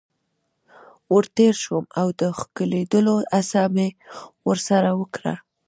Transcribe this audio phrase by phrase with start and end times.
[1.13, 3.87] ور تیر شوم او د ښکلېدلو هڅه مې
[4.47, 5.33] ورسره وکړه.